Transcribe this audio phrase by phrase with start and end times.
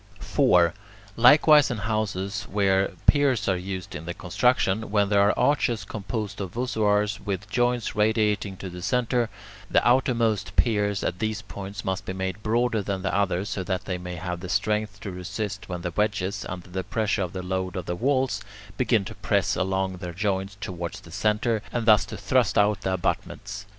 [0.19, 0.73] 4.
[1.15, 6.41] Likewise in houses where piers are used in the construction, when there are arches composed
[6.41, 9.29] of voussoirs with joints radiating to the centre,
[9.69, 13.85] the outermost piers at these points must be made broader than the others, so that
[13.85, 17.43] they may have the strength to resist when the wedges, under the pressure of the
[17.43, 18.41] load of the walls,
[18.77, 22.91] begin to press along their joints towards the centre, and thus to thrust out the
[22.95, 23.67] abutments.